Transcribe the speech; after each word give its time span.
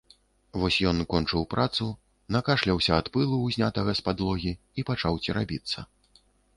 Вось 0.61 0.77
ён 0.91 1.03
кончыў 1.11 1.45
працу, 1.51 1.85
накашляўся 2.37 2.91
ад 3.05 3.13
пылу, 3.13 3.37
узнятага 3.51 3.91
з 4.03 4.07
падлогі, 4.11 4.59
і 4.79 4.91
пачаў 4.93 5.25
церабіцца. 5.25 5.91